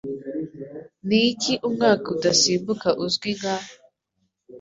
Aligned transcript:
Niki 1.07 1.53
Umwaka 1.67 2.05
udasimbuka 2.15 2.87
uzwi 3.05 3.29
nka 3.39 3.55